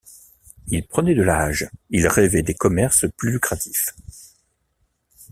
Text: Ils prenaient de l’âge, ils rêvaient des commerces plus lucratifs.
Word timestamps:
Ils 0.69 0.87
prenaient 0.87 1.13
de 1.13 1.21
l’âge, 1.21 1.69
ils 1.91 2.07
rêvaient 2.07 2.41
des 2.41 2.55
commerces 2.55 3.05
plus 3.17 3.29
lucratifs. 3.33 3.93